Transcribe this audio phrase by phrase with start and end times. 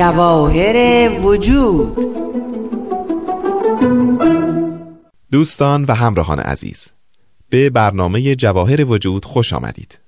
[0.00, 1.98] جواهر وجود.
[5.32, 6.88] دوستان و همراهان عزیز
[7.50, 9.98] به برنامه جواهر وجود خوش آمدید.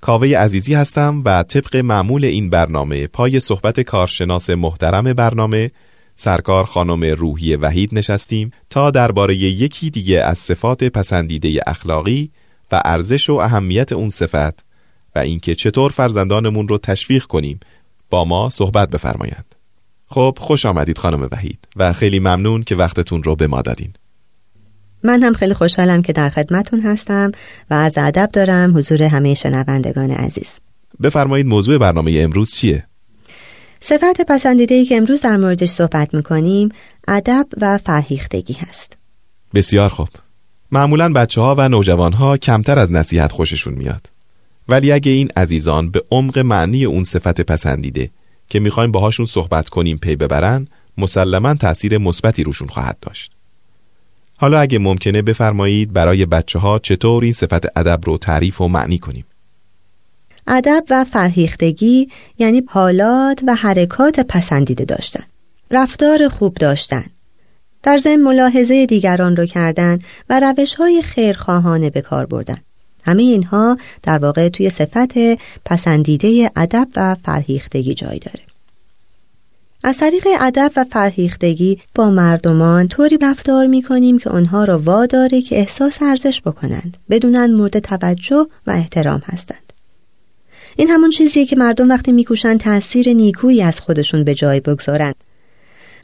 [0.00, 5.70] کاوه عزیزی هستم و طبق معمول این برنامه پای صحبت کارشناس محترم برنامه
[6.16, 12.30] سرکار خانم روحی وحید نشستیم تا درباره یکی دیگه از صفات پسندیده اخلاقی
[12.72, 14.64] و ارزش و اهمیت اون صفت
[15.14, 17.60] و اینکه چطور فرزندانمون رو تشویق کنیم
[18.10, 19.54] با ما صحبت بفرمایند.
[20.06, 23.92] خب خوش آمدید خانم وحید و خیلی ممنون که وقتتون رو به ما دادین.
[25.02, 27.32] من هم خیلی خوشحالم که در خدمتون هستم
[27.70, 30.60] و عرض ادب دارم حضور همه شنوندگان عزیز.
[31.02, 32.86] بفرمایید موضوع برنامه امروز چیه؟
[33.80, 36.68] صفت پسندیده ای که امروز در موردش صحبت می‌کنیم
[37.08, 38.96] ادب و فرهیختگی هست.
[39.54, 40.08] بسیار خوب.
[40.72, 44.13] معمولا بچه ها و نوجوان ها کمتر از نصیحت خوششون میاد.
[44.68, 48.10] ولی اگه این عزیزان به عمق معنی اون صفت پسندیده
[48.48, 53.32] که می‌خوایم باهاشون صحبت کنیم پی ببرن مسلما تأثیر مثبتی روشون خواهد داشت.
[54.36, 58.98] حالا اگه ممکنه بفرمایید برای بچه ها چطور این صفت ادب رو تعریف و معنی
[58.98, 59.24] کنیم.
[60.46, 65.24] ادب و فرهیختگی یعنی حالات و حرکات پسندیده داشتن.
[65.70, 67.04] رفتار خوب داشتن.
[67.82, 69.98] در ضمن ملاحظه دیگران رو کردن
[70.30, 72.58] و روش های خیرخواهانه به کار بردن.
[73.04, 75.18] همه اینها در واقع توی صفت
[75.64, 78.40] پسندیده ادب و فرهیختگی جای داره.
[79.86, 85.42] از طریق ادب و فرهیختگی با مردمان طوری رفتار می کنیم که آنها را واداره
[85.42, 89.72] که احساس ارزش بکنند بدونن مورد توجه و احترام هستند
[90.76, 95.14] این همون چیزیه که مردم وقتی میکوشند تاثیر نیکویی از خودشون به جای بگذارند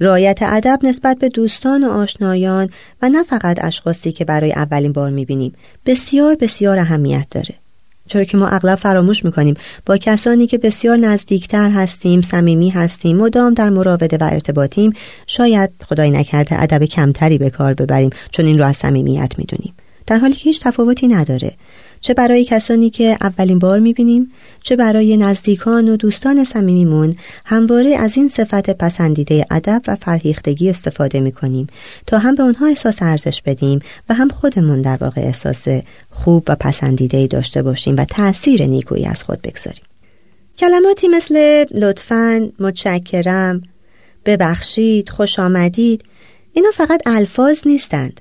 [0.01, 2.71] رایت ادب نسبت به دوستان و آشنایان
[3.03, 5.55] و نه فقط اشخاصی که برای اولین بار می‌بینیم.
[5.87, 7.55] بسیار بسیار اهمیت داره.
[8.09, 9.55] چرا که ما اغلب فراموش می‌کنیم
[9.87, 14.93] با کسانی که بسیار نزدیکتر هستیم صمیمی هستیم مدام در مراوده و ارتباطیم
[15.27, 19.75] شاید خدای نکرده ادب کمتری به کار ببریم چون این رو از صمیمیت می‌دونیم.
[20.07, 21.53] در حالی که هیچ تفاوتی نداره.
[22.01, 28.17] چه برای کسانی که اولین بار می‌بینیم چه برای نزدیکان و دوستان صمیمیمون همواره از
[28.17, 31.67] این صفت پسندیده ادب و فرهیختگی استفاده می‌کنیم
[32.07, 35.65] تا هم به اونها احساس ارزش بدیم و هم خودمون در واقع احساس
[36.11, 39.85] خوب و پسندیده داشته باشیم و تاثیر نیکویی از خود بگذاریم.
[40.59, 43.63] کلماتی مثل لطفاً متشکرم
[44.25, 46.05] ببخشید خوش آمدید
[46.53, 48.21] اینا فقط الفاظ نیستند.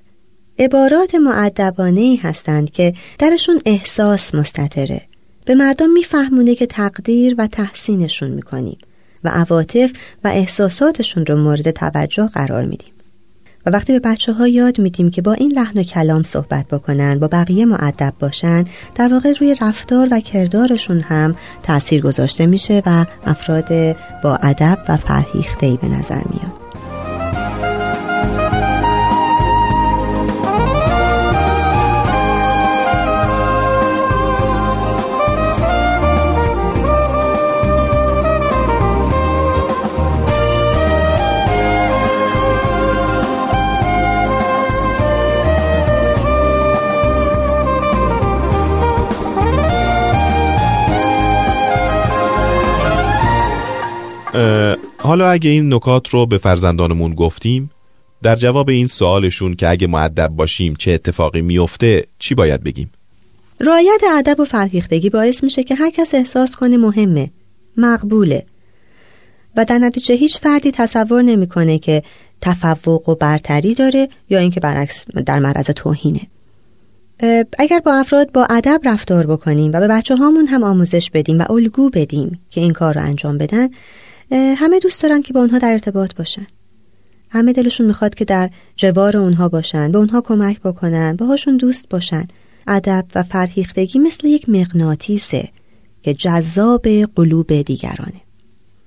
[0.60, 5.02] عبارات معدبانه هستند که درشون احساس مستطره.
[5.46, 8.78] به مردم میفهمونه که تقدیر و تحسینشون می‌کنیم
[9.24, 9.92] و عواطف
[10.24, 12.94] و احساساتشون رو مورد توجه قرار میدیم.
[13.66, 17.20] و وقتی به بچه ها یاد میدیم که با این لحن و کلام صحبت بکنن
[17.20, 18.64] با بقیه معدب باشن
[18.96, 24.98] در واقع روی رفتار و کردارشون هم تأثیر گذاشته میشه و افراد با ادب و
[24.98, 26.69] فرهیخته به نظر میاد
[55.10, 57.72] حالا اگه این نکات رو به فرزندانمون گفتیم
[58.24, 62.92] در جواب این سوالشون که اگه معدب باشیم چه اتفاقی میفته چی باید بگیم؟
[63.60, 67.32] رایت ادب و فرهیختگی باعث میشه که هر کس احساس کنه مهمه
[67.78, 68.46] مقبوله
[69.56, 72.04] و در نتیجه هیچ فردی تصور نمی‌کنه که
[72.42, 76.22] تفوق و برتری داره یا اینکه برعکس در معرض توهینه
[77.60, 81.52] اگر با افراد با ادب رفتار بکنیم و به بچه هامون هم آموزش بدیم و
[81.52, 83.70] الگو بدیم که این کار رو انجام بدن
[84.32, 86.48] همه دوست دارن که با اونها در ارتباط باشن.
[87.30, 92.28] همه دلشون می‌خواد که در جوار اونها باشن به اونها کمک بکنن باهاشون دوست باشن.
[92.68, 95.50] ادب و فرهیختگی مثل یک مغناطیسه
[96.04, 98.22] که جذاب قلوب دیگرانه.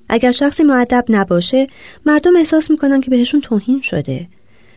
[0.08, 1.66] اگر شخصی معدب نباشه
[2.06, 4.28] مردم احساس می‌کنن که بهشون توهین شده.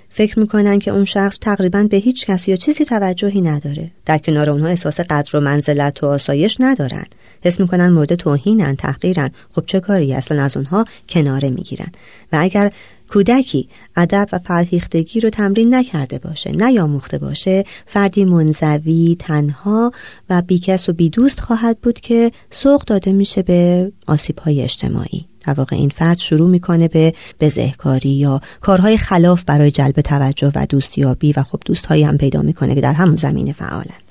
[0.09, 3.91] فکر می‌کنن که اون شخص تقریبا به هیچ کسی یا چیزی توجهی نداره.
[4.05, 7.05] در کنار اونها احساس قدر و منزلت و آسایش ندارن.
[7.45, 9.29] حس می‌کنن مورد توهینن تحقیرن.
[9.51, 11.91] خب چه کاری؟ اصلا از اونها کناره می‌گیرن.
[12.31, 12.71] و اگر
[13.09, 19.91] کودکی ادب و فرهیختگی رو تمرین نکرده باشه نیاموخته باشه فردی منزوی تنها
[20.29, 25.25] و بیکس و بیدوست خواهد بود که سوق داده میشه به آسیب های اجتماعی.
[25.47, 30.65] در واقع این فرد شروع می‌کنه به بزهکاری یا کارهای خلاف برای جلب توجه و
[30.69, 34.04] دوستیابی و خب دوستهایی هم پیدا می‌کنه که در همون زمینه فعالن.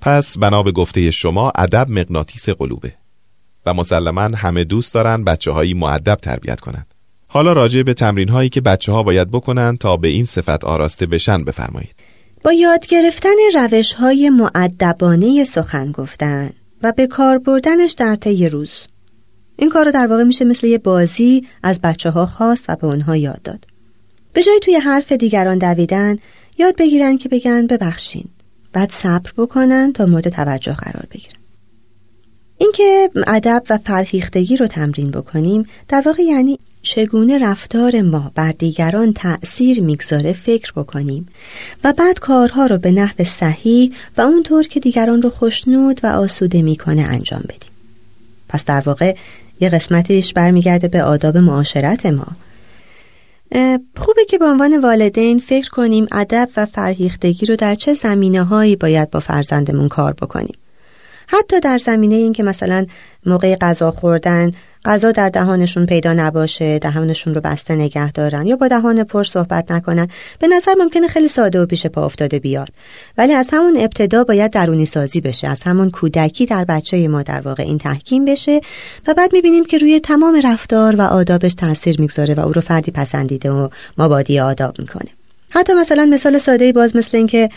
[0.00, 2.94] پس بنا به گفته شما ادب مغناطیس قلوبه
[3.66, 6.94] و مسلما همه دوست دارن بچه هایی معدب تربیت کنند.
[7.28, 11.06] حالا راجع به تمرین هایی که بچه ها باید بکنن تا به این صفت آراسته
[11.06, 11.94] بشن بفرمایید.
[12.44, 16.50] با یاد گرفتن روش های معدبانه سخن گفتن
[16.82, 18.86] و به کار بردنش در طی روز
[19.58, 22.86] این کار رو در واقع میشه مثل یه بازی از بچه ها خواست و به
[22.86, 23.64] اونها یاد داد
[24.32, 26.16] به جای توی حرف دیگران دویدن
[26.58, 28.28] یاد بگیرن که بگن ببخشین
[28.72, 31.40] بعد صبر بکنن تا مورد توجه قرار بگیرن.
[32.58, 39.12] اینکه ادب و فرهیختگی رو تمرین بکنیم در واقع یعنی چگونه رفتار ما بر دیگران
[39.12, 41.28] تأثیر می‌گذاره فکر بکنیم
[41.84, 46.62] و بعد کارها رو به نحو صحیح و اونطور که دیگران رو خوشنود و آسوده
[46.62, 47.70] می‌کنه انجام بدیم.
[48.48, 49.16] پس در واقع
[49.60, 52.26] یه قسمتش برمیگرده به آداب معاشرت ما.
[53.96, 58.76] خوبه که به عنوان والدین فکر کنیم ادب و فرهیختگی رو در چه زمینه هایی
[58.76, 60.56] باید با فرزندمون کار بکنیم.
[61.26, 62.86] حتی در زمینه این که مثلا
[63.26, 64.50] موقع غذا خوردن
[64.84, 69.70] غذا در دهانشون پیدا نباشه دهانشون رو بسته نگه دارن یا با دهان پر صحبت
[69.72, 72.68] نکنن به نظر ممکنه خیلی ساده و پیش پا افتاده بیاد.
[73.18, 77.40] ولی از همون ابتدا باید درونی سازی بشه از همون کودکی در بچه ما در
[77.40, 78.60] واقع این تحکیم بشه
[79.06, 82.90] و بعد می‌بینیم که روی تمام رفتار و آدابش تاثیر می‌گذاره و او رو فردی
[82.90, 83.68] پسندیده و
[83.98, 85.10] مابادی آداب می‌کنه
[85.50, 87.48] حتی مثلا مثال ساده باز مثل اینکه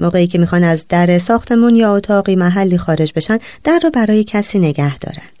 [0.00, 4.58] موقعی که می‌خوان از در ساختمون یا اتاقی محلی خارج بشن در رو برای کسی
[4.58, 5.31] نگه دارن.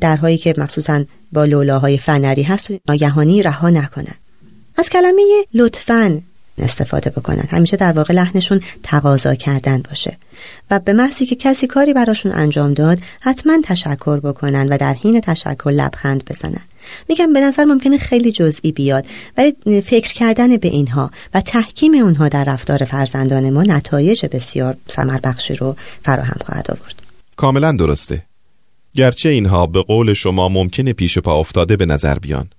[0.00, 4.14] درهایی که مخصوصا با لولاهای فنری هست و ناگهانی رها نکنن
[4.76, 5.22] از کلمه
[5.54, 6.22] لطفاً
[6.58, 10.16] استفاده بکنن همیشه در واقع لحنشون تقاضا کردن باشه.
[10.70, 15.20] و به محضی که کسی کاری براشون انجام داد حتما تشکر بکنن و در حین
[15.20, 16.62] تشکر لبخند بزنن
[17.08, 19.06] میگم به نظر ممکنه خیلی جزئی بیاد
[19.36, 25.18] ولی فکر کردن به اینها و تحکیم اونها در رفتار فرزندان ما نتایج بسیار ثمر
[25.18, 27.02] بخشی رو فراهم خواهد آورد.
[27.36, 28.22] کاملا درسته.
[28.94, 32.50] گرچه اینها به قول شما ممکنه پیش پا افتاده به نظر بیان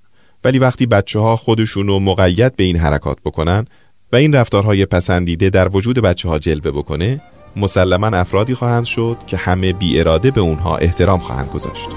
[0.44, 3.66] ولی وقتی بچه ها خودشونو مقید به این حرکات بکنن
[4.14, 7.22] و این رفتارهای پسندیده در وجود بچه ها جلبه بکنه
[7.56, 11.90] مسلما افرادی خواهند شد که همه بی اراده به اونها احترام خواهند گذاشت.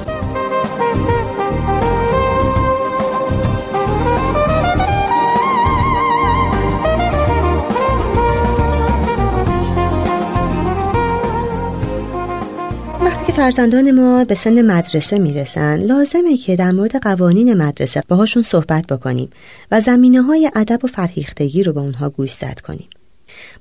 [13.53, 15.79] فرزندان ما به سن مدرسه می‌رسن.
[15.79, 19.31] لازمه که در مورد قوانین مدرسه باهاشون صحبت بکنیم
[19.71, 22.89] و زمینه های ادب و فرهیختگی رو به اونها گوشزد کنیم.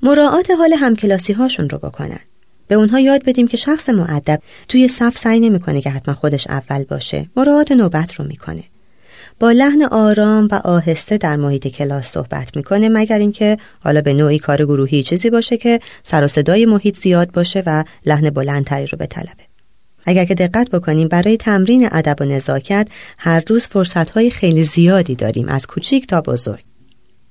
[0.04, 2.20] مراعات حال همکلاسی هاشون رو بکنن.
[2.68, 6.84] به اونها یاد بدیم که شخص معدب توی صف سعی نمی‌کنه که حتما خودش اول
[6.84, 7.30] باشه.
[7.36, 8.64] مراعات نوبت رو می‌کنه.
[9.40, 14.40] با لحن آرام و آهسته در محیط کلاس صحبت می‌کنه مگر اینکه حالا به نوعی
[14.40, 18.98] کار گروهی چیزی باشه که سر و صدای محیط زیاد باشه و لحن بلندتری رو
[18.98, 19.50] بطلبه.
[20.06, 25.48] اگر که دقت بکنیم برای تمرین ادب و نزاکت هر روز فرصتهای خیلی زیادی داریم
[25.48, 26.63] از کوچیک تا بزرگ.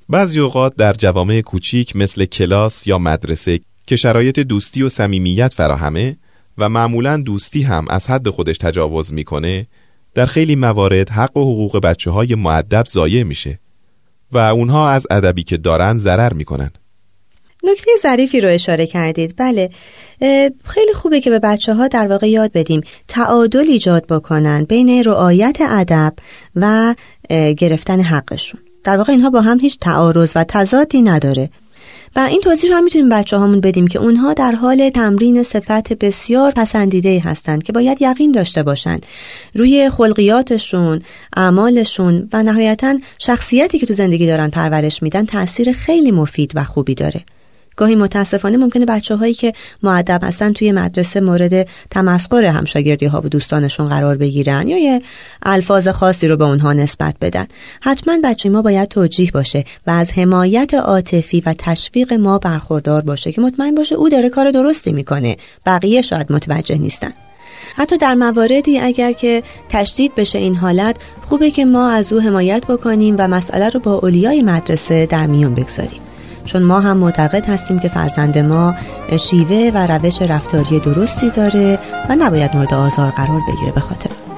[0.08, 6.16] بعضی اوقات در جوامع کوچیک مثل کلاس یا مدرسه که شرایط دوستی و صمیمیت فراهمه
[6.58, 9.66] و معمولا دوستی هم از حد خودش تجاوز می‌کنه
[10.14, 13.60] در خیلی موارد حق و حقوق بچه های معدب ضایع میشه
[14.32, 16.70] و اونها از ادبی که دارن ضرر می‌کنن.
[17.62, 19.34] نکته ظریفی رو اشاره کردید.
[19.36, 19.70] بله
[20.64, 25.58] خیلی خوبه که به بچه ها در واقع یاد بدیم تعادل ایجاد بکنن بین رعایت
[25.60, 26.12] ادب
[26.56, 26.94] و
[27.58, 28.60] گرفتن حقشون.
[28.84, 31.50] در واقع اینها با هم هیچ تعارض و تضادی نداره.
[32.16, 35.92] و این توضیح رو هم می‌تونیم بچه هامون بدیم که اونها در حال تمرین صفت
[35.92, 39.06] بسیار پسندیده هستند که باید یقین داشته باشند.
[39.54, 41.02] روی خلقیاتشون،
[41.36, 46.94] اعمالشون و نهایتا شخصیتی که تو زندگی دارن پرورش میدن تاثیر خیلی مفید و خوبی
[46.94, 47.20] داره.
[47.80, 53.28] گاهی متاسفانه ممکنه بچه هایی که معدب هستن توی مدرسه مورد تمسخر همشاگردی ها و
[53.28, 55.02] دوستانشون قرار بگیرن یا یه
[55.42, 57.46] الفاظ خاصی رو به اونها نسبت بدن.
[57.80, 63.32] حتما بچه ما باید توجیه باشه و از حمایت عاطفی و تشویق ما برخوردار باشه
[63.32, 65.36] که مطمئن باشه او داره کار درستی می‌کنه.
[65.66, 67.12] بقیه شاید متوجه نیستن.
[67.76, 72.66] حتی در مواردی اگر که تشدید بشه این حالت خوبه که ما از او حمایت
[72.66, 76.09] بکنیم و مسئله رو با اولیای مدرسه در میون بگذاریم.
[76.44, 78.74] چون ما هم معتقد هستیم که فرزند ما
[79.16, 81.78] شیوه و روش رفتاری درستی داره
[82.08, 84.29] و نباید مورد آزار قرار بگیره به خاطر.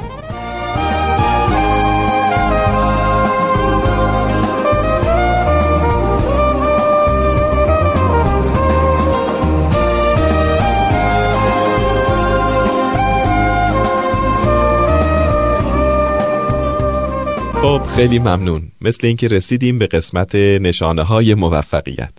[17.96, 18.62] خیلی ممنون.
[18.80, 22.12] مثل اینکه رسیدیم به قسمت نشانه های موفقیت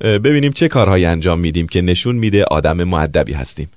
[0.00, 3.70] ببینیم چه کارهایی انجام میدیم که نشون میده آدم معدبی هستیم.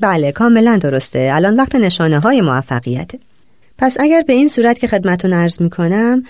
[0.00, 1.30] بله کاملا درسته.
[1.32, 3.18] الان وقت نشانه های موفقیته.
[3.78, 6.22] پس اگر به این صورت که خدمتون عرض می کنم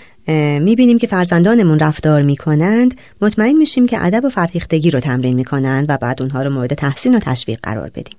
[0.61, 5.35] می بینیم که فرزندانمون رفتار می کنند مطمئن میشیم که ادب و فرهیختگی رو تمرین
[5.35, 8.17] می کنند و بعد اونها رو مورد تحسین و تشویق قرار بدیم.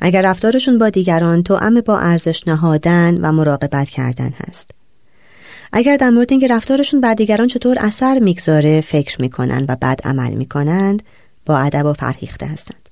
[0.00, 4.75] اگر رفتارشون با دیگران تو با ارزش نهادن و مراقبت کردن هست.
[5.78, 10.34] اگر در مورد اینکه رفتارشون بر دیگران چطور اثر می‌گذاره فکر می‌کنن و بعد عمل
[10.34, 11.02] می‌کنند
[11.46, 12.88] با ادب و فرهیخته هستند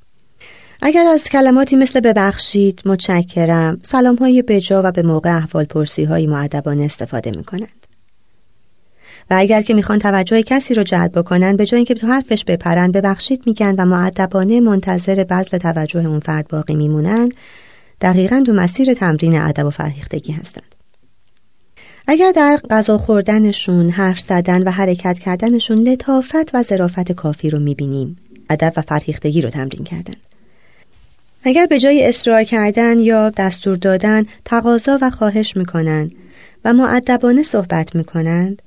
[0.83, 6.27] اگر از کلماتی مثل ببخشید، متشکرم، سلام های بجا و به موقع احوال پرسی های
[6.27, 7.87] معدبانه استفاده می کنند.
[9.31, 12.93] و اگر که می‌خوان توجه کسی رو جلب بکنن به جای اینکه تو حرفش بپرن
[12.93, 17.35] ببخشید میگن و معدبانه منتظر بذل توجه اون فرد باقی میمونند
[18.01, 20.74] دقیقا دو مسیر تمرین ادب و فرهیختگی هستند
[22.07, 28.17] اگر در غذا خوردنشون حرف زدن و حرکت کردنشون لطافت و ظرافت کافی رو می‌بینیم
[28.51, 30.15] ادب و فرهیختگی رو تمرین کردن.
[31.45, 36.13] اگر به جای اصرار کردن یا دستور دادن تقاضا و خواهش می‌کنند
[36.65, 38.63] و معدبانه صحبت می‌کنند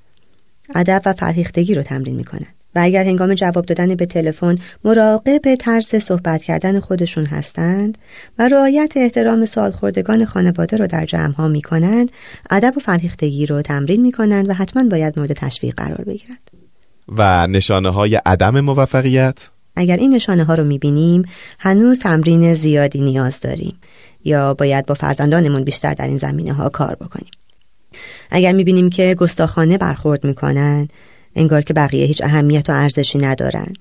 [0.76, 5.96] ادب و فرهیختگی رو تمرین می‌کنند و اگر هنگام جواب دادن به تلفن مراقب طرز
[5.96, 7.98] صحبت کردن خودشون هستند
[8.40, 12.12] و رعایت احترام سالخوردگان خانواده رو در جمع ها می کنند
[12.50, 16.52] ادب و فرهیختگی رو تمرین می کنند و حتما باید مورد تشویق قرار بگیرد
[17.08, 21.24] و نشانه های عدم موفقیت؟ اگر این نشانه ها رو می بینیم
[21.60, 23.80] هنوز تمرین زیادی نیاز داریم
[24.24, 27.32] یا باید با فرزندانمون بیشتر در این زمینه ها کار بکنیم.
[28.32, 30.88] اگر می بینیم که گستاخانه برخورد می‌کنن
[31.38, 33.74] انگار که بقیه هیچ اهمیت و ارزشی ندارن.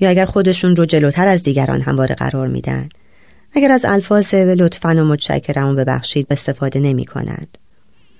[0.00, 2.88] یا اگر خودشون رو جلوتر از دیگران همواره قرار میدن.
[3.52, 7.58] اگر از الفاظ لطفا و متشکرم و ببخشید استفاده نمی کنند.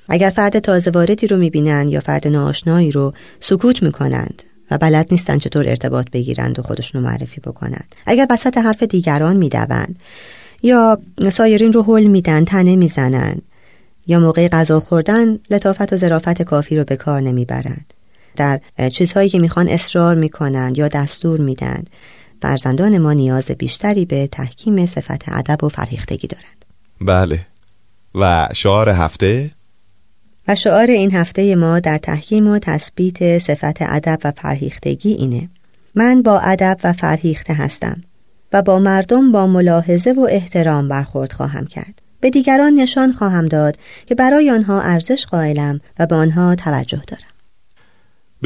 [0.08, 5.38] اگر فرد تازه واردی رو می‌بینند یا فرد ناآشنایی رو سکوت می‌کنند و بلد نیستن
[5.38, 7.94] چطور ارتباط بگیرند و خودشون رو معرفی بکنند.
[8.06, 9.98] اگر وسط حرف دیگران می‌دوند
[10.62, 10.98] یا
[11.32, 13.42] سایرین رو حل میدن تنه می‌زنند
[14.06, 17.92] یا موقع غذا خوردن لطافت و ظرافت کافی رو به کار نمی‌برند.
[18.36, 18.60] در
[18.92, 21.90] چیزهایی که می‌خوان اصرار می‌کنند یا دستور میدند
[22.42, 26.64] فرزندان ما نیاز بیشتری به تحکیم صفت ادب و فرهیختگی دارند.
[27.00, 27.46] بله.
[28.14, 29.50] و شعار هفته؟
[30.48, 35.48] و شعار این هفته ما در تحکیم و تثبیت صفت ادب و فرهیختگی اینه.
[35.94, 38.02] من با ادب و فرهیخته هستم
[38.52, 42.02] و با مردم با ملاحظه و احترام برخورد خواهم کرد.
[42.20, 43.76] به دیگران نشان خواهم داد
[44.06, 47.35] که برای آنها ارزش قائلم و به آنها توجه دارم.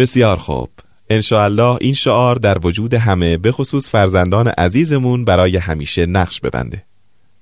[0.01, 0.69] بسیار خوب.
[1.11, 6.83] انشاءالله این شعار در وجود همه به خصوص فرزندان عزیزمون برای همیشه نقش ببنده.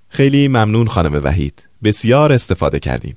[0.08, 1.64] خیلی ممنون خانم وحید.
[1.84, 3.16] بسیار استفاده کردیم.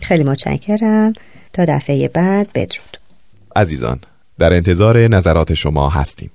[0.00, 1.12] خیلی متشکرم.
[1.52, 2.98] تا دفعه بعد بدرود.
[3.56, 4.00] عزیزان
[4.38, 6.30] در انتظار نظرات شما هستیم.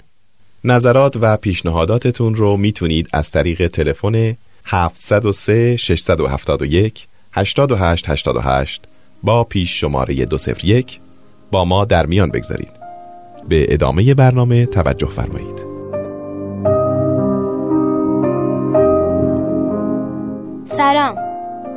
[0.64, 8.82] نظرات و پیشنهاداتتون رو می‌تونید از طریق تلفن 703 671 8888
[9.24, 11.00] با پیش شماره 201
[11.52, 12.72] با ما در میان بگذارید.
[13.50, 15.68] به ادامه برنامه توجه فرمایید.
[20.66, 21.16] سلام.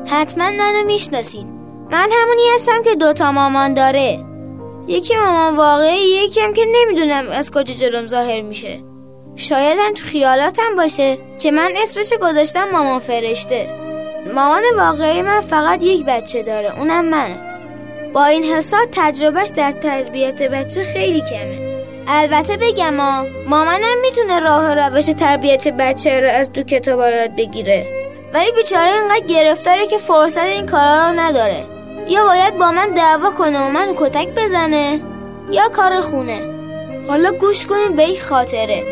[0.07, 1.47] حتما منو می‌شناسین.
[1.91, 4.25] من همونی هستم که دوتا مامان داره.
[4.89, 8.79] یکی مامان واقعی یکی هم که نمی‌دونم از کجا جلوم ظاهر میشه.
[9.37, 13.69] شاید هم تو خیالاتم باشه که من اسمش گذاشتم مامان فرشته.
[14.35, 17.50] مامان واقعی من فقط یک بچه داره اونم منه.
[18.13, 21.85] با این حساب تجربهش در تربیت بچه خیلی کمه.
[22.09, 27.87] البته بگم ما مامانم می‌تونه راه روش تربیت بچه رو از دو کتاب یاد بگیره.
[28.35, 31.65] ولی بیچاره اینقدر گرفتاره که فرصت این کارا رو نداره.
[32.09, 35.01] یا باید با من دعوا کنه و من کتک بزنه
[35.53, 36.41] یا کار خونه.
[37.09, 38.85] حالا گوش کنید به این خاطره.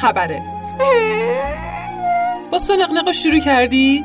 [0.00, 0.42] خبره؟
[2.50, 4.04] با نقنق شروع کردی؟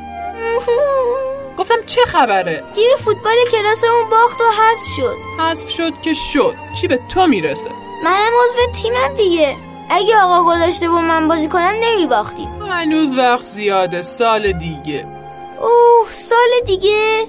[1.58, 5.16] گفتم چه خبره؟ تیم فوتبال کلاسمون باخت و حذف شد.
[5.38, 6.54] حذف شد که شد.
[6.80, 7.70] چی به تو می‌رسه؟
[8.04, 9.56] منم عضو تیمم دیگه.
[9.90, 12.62] اگه آقا گذاشته با من بازی کنم نمیباختیم.
[12.70, 14.02] هنوز وقت زیاده.
[14.02, 15.06] سال دیگه.
[15.60, 17.26] اوه سال دیگه؟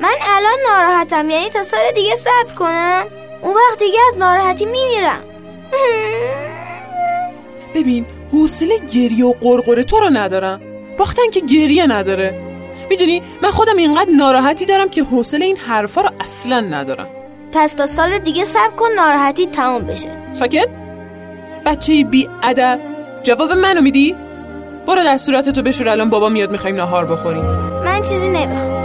[0.00, 1.30] من الان ناراحتم.
[1.30, 3.06] یعنی تا سال دیگه صبر کنم؟
[3.42, 5.24] اون وقت دیگه از ناراحتی میمیرم.
[7.74, 10.60] ببین حوصله گریه و قرقره تو رو ندارم.
[10.98, 12.34] باختن که گریه نداره.
[12.90, 17.06] می‌دونی من خودم اینقدر ناراحتی دارم که حوصله این حرفا رو اصلا ندارم.
[17.52, 20.08] پس تا سال دیگه صبر کن ناراحتی تمام بشه.
[20.32, 20.68] ساکت؟
[21.66, 22.78] بچه بی ادب
[23.22, 24.14] جواب منو میدی؟
[24.86, 27.44] برو دستورات تو بشور الان بابا میاد می‌خوایم نهار بخوریم.
[27.84, 28.80] من چیزی نمی‌خوام.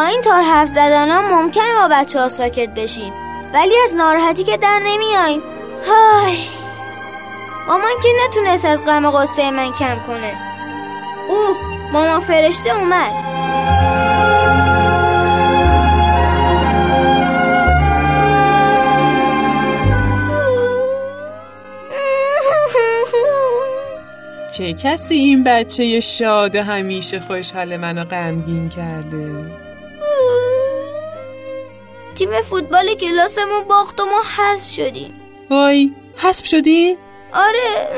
[0.00, 3.12] این طور حرف زدن ها ممکن با بچه ها ساکت بشیم.
[3.54, 5.42] ولی از ناراحتی که در نمیاییم.
[5.86, 6.38] های.
[7.68, 10.34] مامان که نتونست از غم قصه من کم کنه.
[11.28, 11.56] اوه
[11.92, 13.26] مامان فرشته اومد.
[24.56, 29.65] چه کسی این بچه شاد همیشه خوشحال منو غمگین کرده؟
[32.16, 35.20] تیم فوتبال کلاسمون باخت و ما حذف شدیم.
[35.50, 36.96] وای حذف شدی؟
[37.32, 37.88] آره.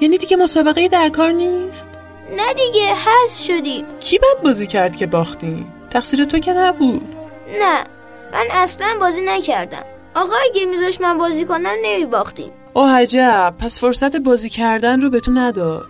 [0.00, 1.88] یعنی دیگه مسابقه در کار نیست؟
[2.36, 3.84] نه دیگه حذف شدیم.
[4.00, 7.14] کی بد بازی کرد که باختیم؟ تقصیر تو که نبود.
[7.60, 7.84] نه
[8.32, 9.84] من اصلا بازی نکردم.
[10.14, 15.10] آقا اگه میذاش من بازی کنم نمی باختیم اوه عجب پس فرصت بازی کردن رو
[15.10, 15.86] به تو نداد.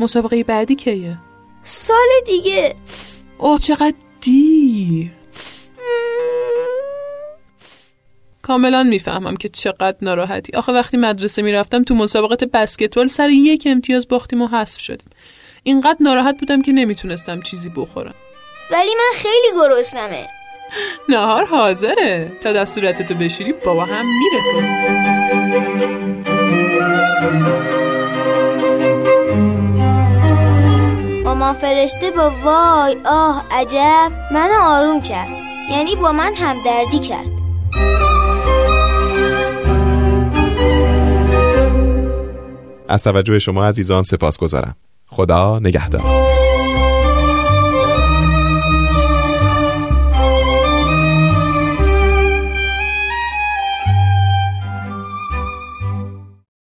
[0.00, 1.18] مسابقه بعدی کیه؟
[1.62, 2.74] سال دیگه.
[3.38, 5.10] اوه چقدر دیر
[8.42, 10.56] کاملا می‌فهمم که چقدر ناراحتی.
[10.56, 15.10] آخه وقتی مدرسه می‌رفتم تو مسابقات بسکتبال سر یک امتیاز باختیم و حذف شدیم.
[15.62, 18.14] اینقدر ناراحت بودم که نمی‌تونستم چیزی بخورم.
[18.72, 20.26] ولی من خیلی گرسنمه.
[21.08, 22.32] نهار حاضره.
[22.40, 25.19] تا دستورتتو بشوری بابا هم می‌رسه.
[31.52, 35.28] فرشته با وای آه عجب منو آروم کرد.
[35.70, 37.40] یعنی با من همدردی کرد.
[42.88, 46.19] از توجه شما عزیزان سپاس گذارم خدا نگهدار.